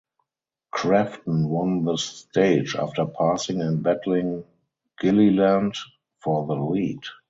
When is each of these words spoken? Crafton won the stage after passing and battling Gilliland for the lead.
Crafton 0.73 1.47
won 1.47 1.83
the 1.85 1.95
stage 1.95 2.75
after 2.75 3.05
passing 3.05 3.61
and 3.61 3.83
battling 3.83 4.43
Gilliland 4.99 5.75
for 6.23 6.47
the 6.47 6.55
lead. 6.55 7.03